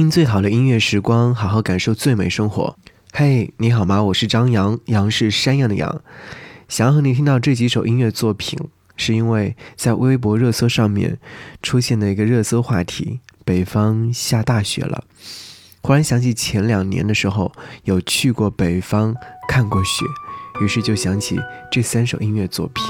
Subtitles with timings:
[0.00, 2.74] 听最好的音乐时光，好好感受最美生活。
[3.12, 4.02] 嘿，你好吗？
[4.04, 6.00] 我是张扬，杨是山羊的羊。
[6.70, 8.58] 想要和你听到这几首音乐作品，
[8.96, 11.18] 是因为在微博热搜上面
[11.60, 15.04] 出现的一个热搜话题：北方下大雪了。
[15.82, 17.52] 忽然想起前两年的时候
[17.84, 19.14] 有去过北方
[19.46, 20.06] 看过雪，
[20.62, 21.38] 于是就想起
[21.70, 22.86] 这三首音乐作品。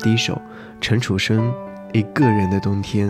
[0.00, 0.42] 第一首，
[0.80, 1.38] 陈楚生
[1.92, 3.08] 《一个人的冬天》。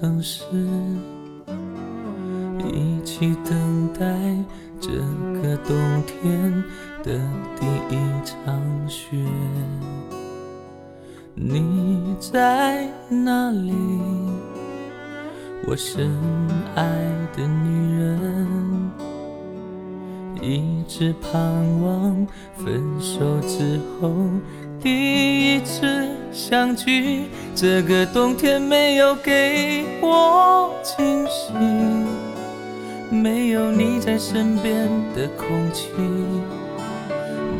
[0.00, 0.44] 城市
[2.58, 4.04] 一起等待
[4.80, 4.90] 这
[5.40, 6.52] 个冬天
[7.04, 7.20] 的
[7.60, 7.64] 第
[7.94, 9.16] 一场雪。
[11.36, 13.72] 你在哪里？
[15.68, 16.10] 我深
[16.74, 16.84] 爱
[17.36, 18.90] 的女人。
[20.42, 21.40] 一直盼
[21.80, 24.12] 望分手之后
[24.84, 27.24] 第一次相聚。
[27.56, 31.54] 这个冬天没有给我惊喜，
[33.08, 35.88] 没有你在身边的空气，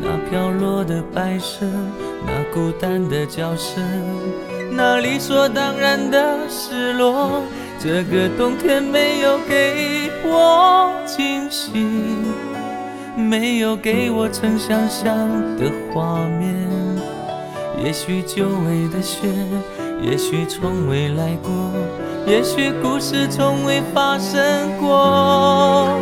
[0.02, 1.64] 那飘落的白色，
[2.26, 3.82] 那孤单的叫声，
[4.70, 7.42] 那理所当然的失落。
[7.78, 11.86] 这个冬天没有给我惊喜。
[13.16, 15.16] 没有给我曾想象
[15.56, 16.52] 的画面，
[17.82, 19.28] 也许久违的雪，
[20.02, 21.52] 也许从未来过，
[22.26, 25.98] 也许故事从未发生过。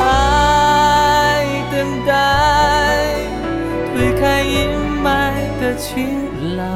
[0.00, 2.12] 爱等待，
[3.94, 4.68] 推开阴
[5.02, 6.68] 霾的晴朗，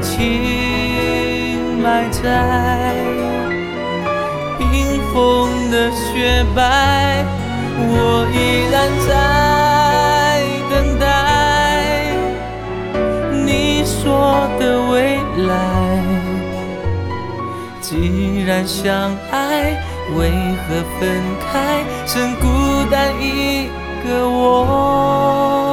[0.00, 2.94] 情埋在。
[4.58, 7.24] 冰封的雪白，
[7.78, 8.36] 我依
[8.70, 8.74] 然
[9.06, 9.10] 在
[14.66, 15.16] 的未
[15.46, 16.02] 来。
[17.80, 19.80] 既然相爱，
[20.16, 20.28] 为
[20.62, 22.44] 何分开，剩孤
[22.90, 23.68] 单一
[24.02, 25.65] 个我？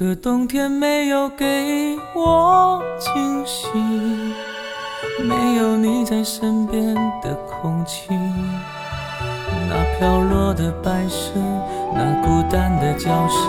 [0.00, 3.68] 个冬天没有给我惊喜，
[5.22, 8.06] 没有你在身边的空气，
[9.68, 11.34] 那飘落的白色，
[11.94, 13.42] 那孤单的叫声，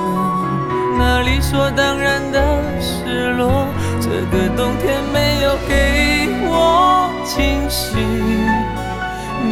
[0.97, 3.65] 那理所当然的失落。
[4.01, 7.95] 这个冬天没有给我惊喜，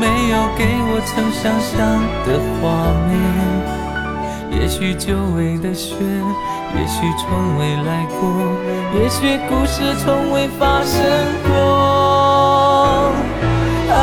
[0.02, 1.80] 没有给我曾想象
[2.28, 2.92] 的画
[4.52, 5.96] 面，也许久违的雪。
[6.76, 8.20] 也许从未来过，
[8.94, 11.02] 也许故事从未发生
[11.48, 11.50] 过。
[13.92, 13.94] 爱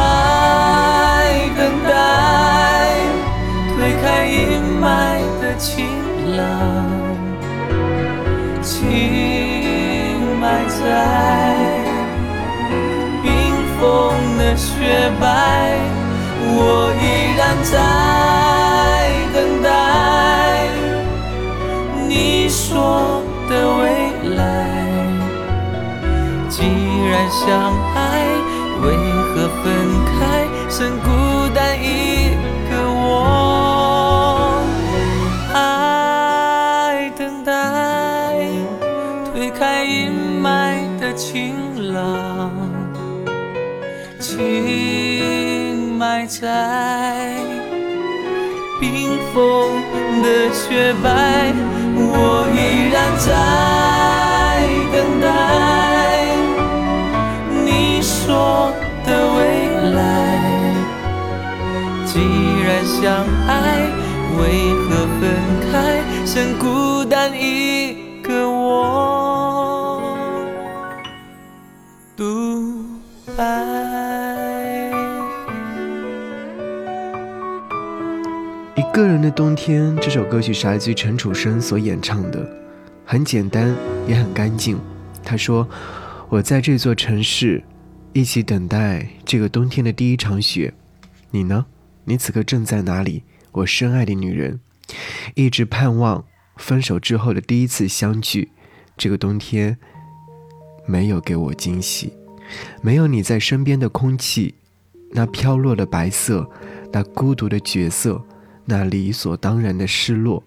[1.57, 1.91] 等待，
[3.75, 4.35] 推开阴
[4.81, 4.85] 霾
[5.41, 5.67] 的晴
[6.37, 6.39] 朗，
[8.63, 8.69] 情
[10.41, 10.81] 埋在
[13.23, 13.27] 冰
[13.79, 13.83] 封
[14.39, 14.69] 的雪
[15.21, 15.25] 白，
[16.43, 17.05] 我依
[17.37, 17.75] 然在
[19.33, 19.96] 等待。
[22.19, 23.85] 你说的未
[24.37, 24.41] 来，
[26.49, 26.63] 既
[27.11, 27.45] 然相
[27.95, 28.25] 爱，
[28.81, 28.85] 为
[29.29, 29.65] 何分
[30.07, 30.17] 开，
[30.71, 31.07] 剩孤
[31.55, 32.31] 单一
[32.71, 34.65] 个我？
[35.53, 37.53] 爱等待，
[39.31, 40.11] 推开阴
[40.43, 42.51] 霾的晴朗，
[44.19, 47.37] 情埋在
[48.81, 49.83] 冰封
[50.23, 51.53] 的雪白。
[52.19, 52.21] 我
[52.55, 52.59] 依
[52.91, 53.29] 然在
[54.93, 55.25] 等待
[57.65, 58.73] 你说
[59.05, 59.39] 的未
[59.95, 59.99] 来。
[62.05, 62.13] 既
[62.65, 62.97] 然相
[63.47, 63.53] 爱，
[64.39, 64.41] 为
[64.83, 64.85] 何
[65.21, 65.23] 分
[65.71, 65.75] 开？
[66.25, 67.43] 剩孤单一
[68.23, 70.03] 个我
[72.17, 72.23] 独
[73.37, 74.26] 白。
[78.97, 82.51] 个人的冬天这首歌曲是来自于陈楚生所演唱的，
[83.05, 83.77] 很简单
[84.09, 84.79] 也很干净。
[85.23, 85.69] 他说
[86.31, 87.63] ：“我在这座城市，
[88.15, 90.73] 一起等待这个冬天的第一场雪。
[91.31, 91.67] 你呢？
[92.05, 93.23] 你此刻正在哪里？
[93.53, 94.61] 我深爱的女人，
[95.35, 96.25] 一直盼望
[96.57, 98.51] 分手之后的第一次相聚。
[98.97, 99.77] 这个冬天
[100.87, 102.15] 没有给我惊喜，
[102.81, 104.55] 没有你在身边的空气，
[105.11, 106.51] 那飘落的白色，
[106.91, 108.25] 那孤独的角色，
[108.67, 110.45] 那理所当然的失落。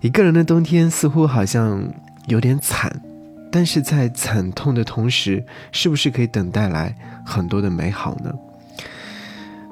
[0.00, 1.92] 一个人的冬天似乎好像。”
[2.28, 3.02] 有点惨，
[3.50, 6.94] 但是在惨痛的同时，是不是可以等待来
[7.26, 8.32] 很多的美好呢？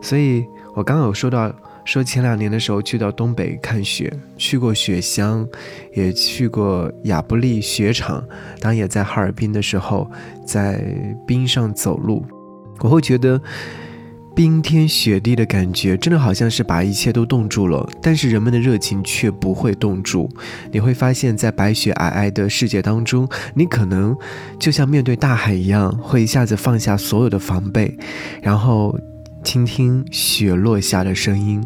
[0.02, 0.44] 所以
[0.74, 5.46] 我刚刚有说到，说前两年的时候去到东北看雪，去过雪乡，
[5.94, 8.20] 也去过亚布力雪场，
[8.60, 10.10] 当也在哈尔滨的时候，
[10.44, 10.84] 在
[11.24, 12.26] 冰上走路，
[12.80, 13.40] 我会觉得。
[14.40, 20.30] 冰天雪地的感觉，真的好像是把一切都冻住了，但是人们的热情却不会冻住。
[20.72, 24.16] 你会发现在白雪皑皑的世界当中，你可能
[24.58, 27.94] 就像面对大海一样，会一下子放下所有的防备，
[28.40, 28.98] 然后
[29.44, 31.62] 倾听雪落下的声音。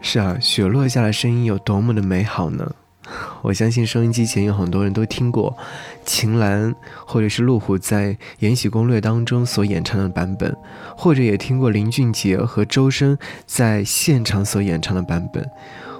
[0.00, 2.74] 是啊，雪落下的声音有多么的美好呢？
[3.42, 5.56] 我相信收音机前有很多人都听过
[6.04, 6.74] 秦岚
[7.06, 10.56] 或者是陆虎在《延禧攻略》当中所演唱的版本，
[10.96, 15.48] 或者也听过林俊杰和周深在现场所演唱的版本。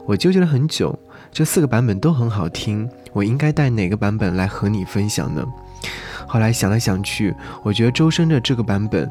[0.07, 0.99] 我纠结了很久，
[1.33, 5.45] 这四个版本都很好听，我应该带哪个版本来和你分享呢？
[6.27, 9.11] 后来想来想去，我觉得周深的这个版本。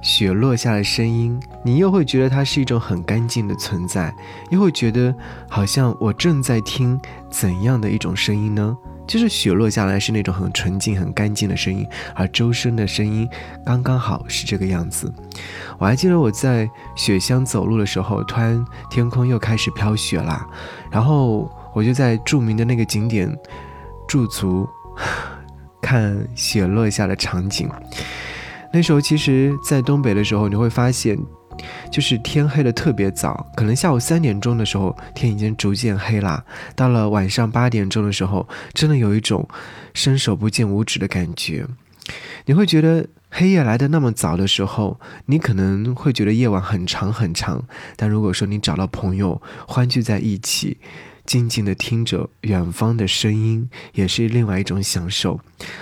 [0.00, 4.14] 雪落下的声音，你又会觉得它是一种很干净的存在，
[4.50, 5.14] 又会觉得
[5.48, 7.00] 好像我正在听
[7.30, 8.76] 怎样的一种声音呢？
[9.06, 13.28] 就是雪落下来是那种很纯净、很干净的声音，而周深的声音
[13.64, 15.12] 刚刚好是这个样子。
[15.78, 20.44] 我还记得我在雪乡走路的时候，突然天空又开始飘雪啦，
[20.90, 23.32] 然后我就在著名的那个景点
[24.08, 24.68] 驻足，
[25.80, 27.70] 看雪落下的场景。
[28.72, 31.18] 那时候，其实，在东北的时候，你会发现，
[31.90, 36.44] 就是天黑的特别早，可能下午三点钟的时候，天已经逐渐黑了。
[36.74, 39.48] 到了晚上八点钟的时候，真的有一种
[39.94, 41.66] 伸手不见五指的感觉。
[42.44, 47.64] 你会觉得黑夜来的那么早的时候，你可能会觉得夜晚很长很长。
[47.96, 50.78] 但如果说你找到朋友，欢聚在一起。
[51.26, 55.40] 静静地听着远方的声音，也是另外一种享受。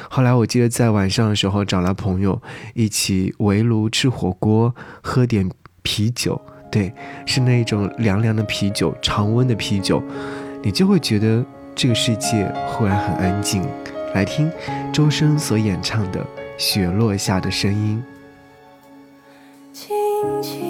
[0.08, 2.40] 后来我记得在晚上的时候，找来朋友
[2.72, 5.48] 一起围炉吃火锅，喝点
[5.82, 6.40] 啤酒，
[6.72, 6.92] 对，
[7.26, 10.02] 是那种凉凉的啤酒，常温的啤酒，
[10.62, 11.44] 你就会觉得
[11.74, 13.62] 这个世界忽然很安静。
[14.14, 14.50] 来听
[14.92, 16.20] 周深所演唱的
[16.56, 18.02] 《雪落下的声音》。
[19.76, 19.92] 轻
[20.40, 20.63] 轻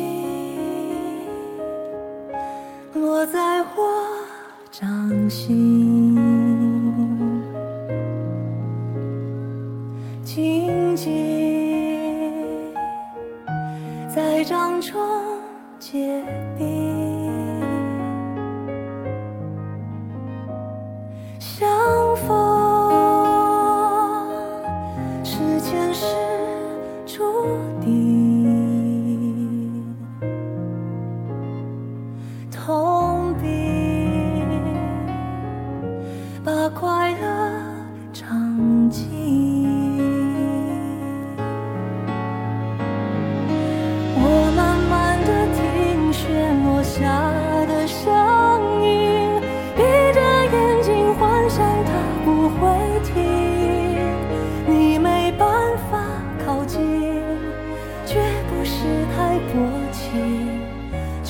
[5.28, 6.03] 心，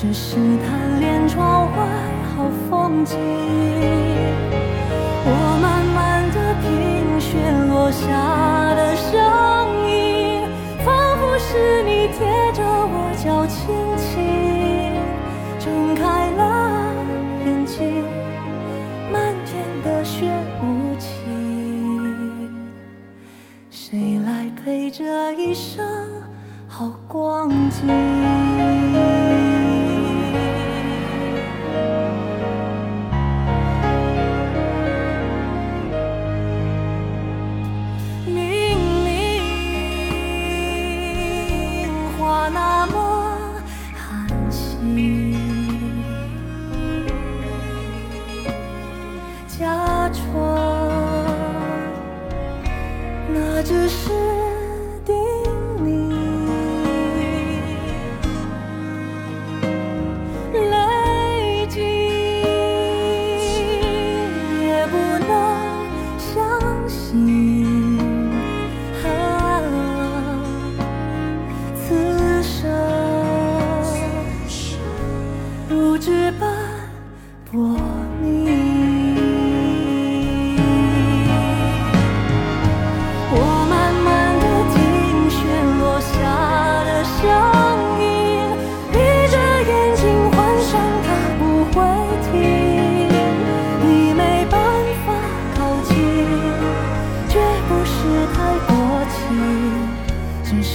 [0.05, 1.77] 只是贪恋窗外
[2.29, 3.17] 好风景。
[5.25, 7.35] 我慢慢的品雪
[7.67, 8.05] 落下
[8.75, 9.09] 的声
[9.89, 10.43] 音，
[10.85, 13.57] 仿佛是你贴着我脚轻
[13.97, 14.93] 轻
[15.57, 16.93] 睁开了
[17.43, 18.05] 眼睛，
[19.11, 20.29] 漫天的雪
[20.61, 22.53] 无情，
[23.71, 25.83] 谁来陪这一生
[26.67, 28.34] 好光景？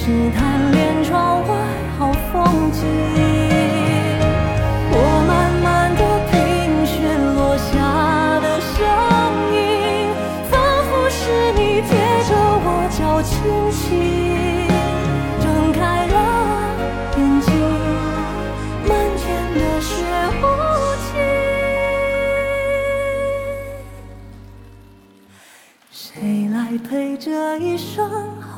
[0.03, 1.55] 是贪恋窗外
[1.99, 3.30] 好风景。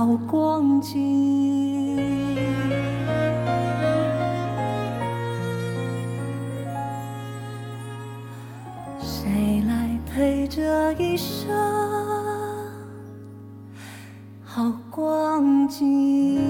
[0.05, 1.97] 好光景？
[9.01, 11.57] 谁来陪这一生
[14.45, 16.41] 好光景？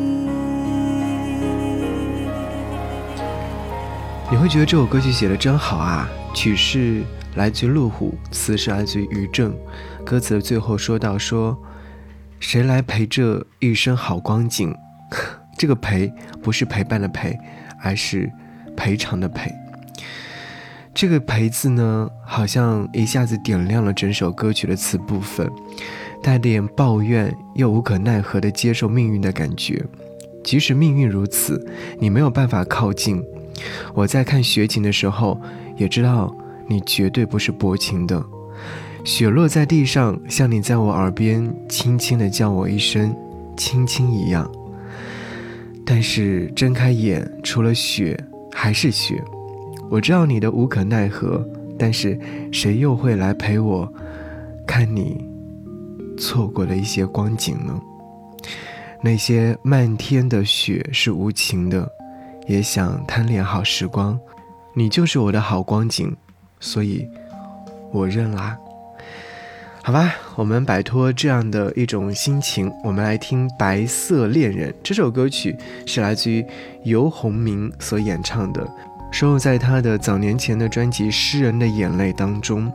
[4.30, 6.08] 你会觉得这首歌曲写的真好啊！
[6.32, 7.02] 曲是
[7.34, 9.54] 来自于路虎，词是来自于于正。
[10.06, 11.54] 歌词的最后说到说，
[12.42, 14.76] 谁来陪这一生好光景？
[15.56, 17.38] 这个陪不是陪伴的陪，
[17.80, 18.28] 而是
[18.76, 19.48] 赔偿的赔。
[20.92, 25.48] 这个陪字呢，好像一下子点亮了整首歌曲的词部分，
[26.20, 29.86] 带点抱怨又无可奈何的接受命运的感觉。
[30.42, 31.64] 即使命运如此，
[32.00, 33.22] 你没有办法靠近。
[33.94, 35.40] 我在看雪景的时候，
[35.76, 38.20] 也知道你绝对不是薄情的。
[39.04, 43.14] 雪落在地上，像你在我耳边轻轻地叫我一声
[43.56, 44.48] “亲亲”一样。
[45.84, 48.18] 但是睁开眼，除了雪
[48.52, 49.22] 还是雪。
[49.90, 51.44] 我知道你的无可奈何，
[51.76, 52.18] 但是
[52.52, 53.92] 谁又会来陪我
[54.64, 55.28] 看你
[56.16, 57.80] 错过的一些光景呢？
[59.02, 61.90] 那些漫天的雪是无情的，
[62.46, 64.18] 也想贪恋好时光。
[64.74, 66.16] 你就是我的好光景，
[66.60, 67.04] 所以
[67.90, 68.56] 我认啦。
[69.84, 76.46] 好吧，我们摆脱这样的一种心情，我们来听《白色恋人》这首歌曲，是来自于
[76.84, 78.64] 游鸿明所演唱的。
[79.10, 82.72] 收录在他的早年前的专辑《诗人的眼泪》当中，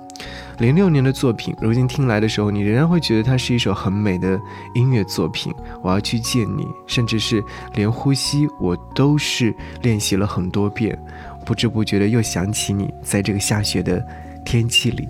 [0.60, 4.38] 零六年的作品，如今听来的时候，你仍然会觉得它是一首很美的
[4.76, 5.54] 音乐作品。
[5.82, 7.42] 我要去见你，甚至是
[7.74, 11.02] 连呼吸我都是练习了很多遍，
[11.46, 14.06] 不知不觉的又想起你，在这个下雪的
[14.44, 15.08] 天气里，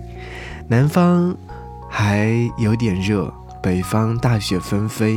[0.68, 1.36] 南方
[1.88, 5.16] 还有点热，北方大雪纷飞。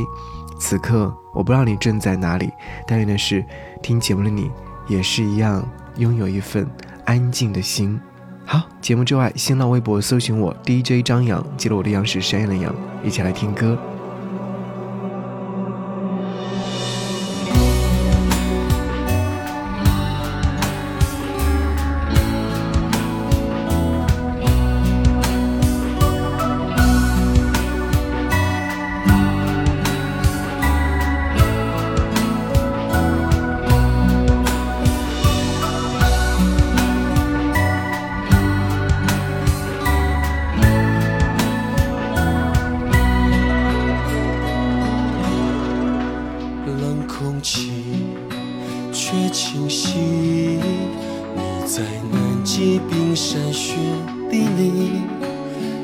[0.58, 2.50] 此刻我不知道你正在哪里，
[2.86, 3.44] 但愿的是
[3.82, 4.50] 听节目的你
[4.88, 5.66] 也是一样。
[5.96, 6.66] 拥有一份
[7.04, 8.00] 安静的心。
[8.46, 12.74] 好，节目之外，新浪微博搜寻我 DJ 张扬，记录我的样是山羊的羊，
[13.04, 13.78] 一起来听歌。
[51.92, 53.74] 在南极冰山雪
[54.30, 55.02] 地里，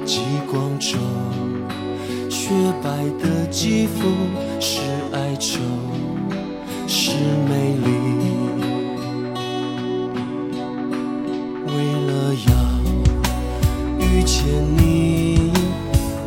[0.07, 0.99] 极光中
[2.31, 2.49] 雪
[2.83, 2.89] 白
[3.23, 4.09] 的肌肤
[4.59, 4.81] 是
[5.13, 5.61] 哀愁，
[6.87, 7.11] 是
[7.47, 7.87] 美丽。
[11.67, 11.73] 为
[12.07, 12.53] 了要
[13.99, 14.47] 遇见
[14.79, 15.53] 你，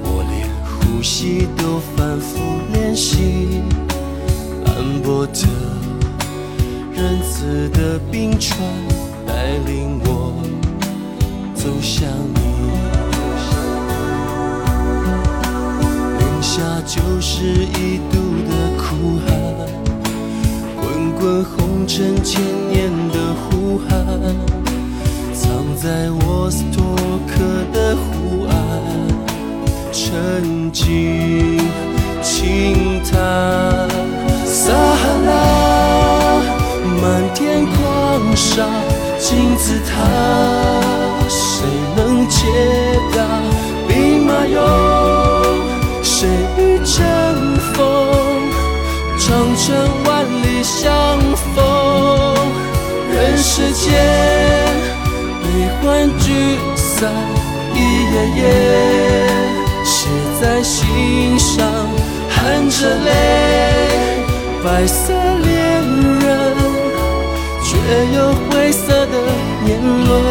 [0.03, 2.37] 我连呼吸都反复
[2.71, 3.63] 练习。
[4.63, 5.47] 斑驳的、
[6.93, 8.59] 仁慈的冰川
[9.41, 10.35] 带领我
[11.55, 12.39] 走向你。
[16.19, 18.13] 零下九十一度
[18.47, 19.33] 的酷寒，
[20.79, 23.89] 滚滚红尘千年的呼喊，
[25.33, 26.95] 藏在沃斯托
[27.25, 27.33] 克
[27.73, 28.53] 的湖岸。
[30.71, 31.57] 静
[32.21, 33.17] 轻叹。
[34.45, 35.29] 撒哈拉，
[37.01, 38.67] 满天狂沙，
[40.01, 41.65] 啊，谁
[41.95, 42.47] 能解
[43.15, 43.17] 答？
[43.87, 44.55] 兵马俑，
[46.01, 46.27] 谁
[46.57, 46.99] 与争
[47.73, 47.79] 锋？
[49.19, 49.65] 长城
[50.05, 50.89] 万里相
[51.53, 51.63] 逢，
[53.13, 53.85] 人世间
[55.41, 55.45] 悲
[55.81, 57.11] 欢聚散
[57.73, 57.77] 一
[58.11, 58.41] 页页，
[59.83, 60.09] 写
[60.41, 61.59] 在心上，
[62.29, 63.09] 含着泪，
[64.63, 65.53] 白色恋
[66.19, 66.29] 人，
[67.63, 67.69] 却
[68.15, 68.17] 有
[68.49, 69.15] 灰色的
[69.81, 70.21] 年轮。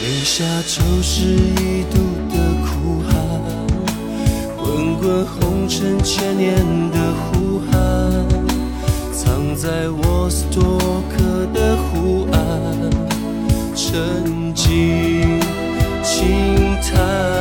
[0.00, 1.96] 泪下就是一度
[2.30, 3.12] 的哭喊，
[4.56, 6.54] 滚滚红尘千年
[6.90, 6.96] 的，
[9.60, 12.88] 在沃斯托克的湖岸，
[13.74, 15.40] 沉静
[16.04, 17.37] 轻叹。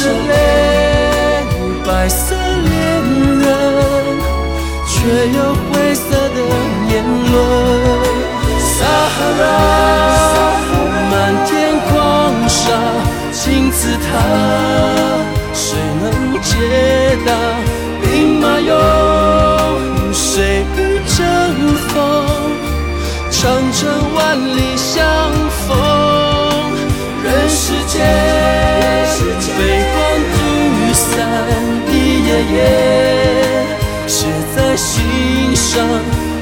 [0.00, 1.42] 着泪，
[1.84, 2.70] 白色恋
[3.40, 3.46] 人，
[4.86, 4.94] 却
[5.36, 6.38] 有灰色的
[6.86, 6.90] 年
[7.32, 7.34] 轮。
[8.60, 9.42] 撒哈拉，
[11.10, 11.12] 满
[11.46, 11.50] 天
[11.88, 11.90] 狂
[12.48, 12.60] 沙。
[13.32, 14.00] 金字塔，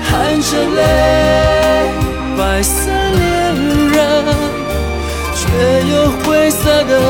[0.02, 1.90] 含着泪
[2.38, 3.54] 白色恋
[3.92, 4.24] 人
[5.34, 5.44] 却
[5.92, 7.00] 有灰色的